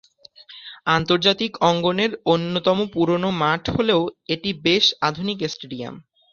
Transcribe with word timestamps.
আন্তর্জাতিক 0.89 1.51
অঙ্গনের 1.69 2.11
অন্যতম 2.25 2.77
পুরনো 2.93 3.29
মাঠ 3.41 3.63
হলেও 3.75 4.01
এটি 4.33 4.49
বেশ 4.65 4.85
আধুনিক 5.01 5.39
স্টেডিয়াম। 5.45 5.95